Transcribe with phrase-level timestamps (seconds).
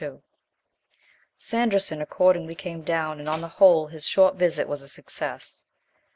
[0.03, 0.17] ~II~
[1.37, 5.63] Sanderson accordingly came down, and on the whole his short visit was a success.